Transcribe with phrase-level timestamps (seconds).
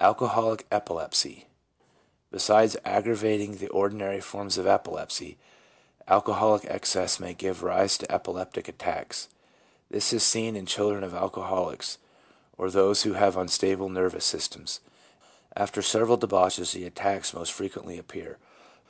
[0.00, 1.46] AlcoJwlic Epilepsy.—
[2.32, 5.38] Besides aggravating the ordi nary forms of epilepsy,
[6.08, 9.26] alcoholic excess may give rise to epileptic attacks.
[9.28, 9.34] 3
[9.92, 11.98] This is seen in children of alcoholics
[12.58, 14.80] or those who have unstable nervous systems.
[15.56, 18.38] 4 After several debauches the attacks most frequently appear.